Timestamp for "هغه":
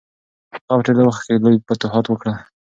0.69-0.79